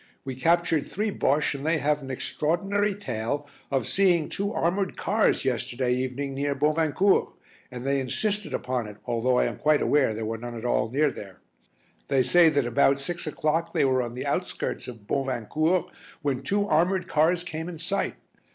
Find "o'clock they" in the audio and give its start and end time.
13.27-13.85